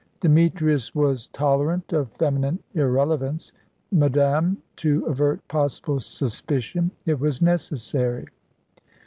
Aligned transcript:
Demetrius 0.19 0.95
was 0.95 1.27
tolerant 1.27 1.93
of 1.93 2.11
feminine 2.13 2.57
irrelevance. 2.73 3.53
"Madame, 3.91 4.57
to 4.77 5.05
avert 5.05 5.47
possible 5.47 5.99
suspicion, 5.99 6.89
it 7.05 7.19
was 7.19 7.39
necessary." 7.39 8.25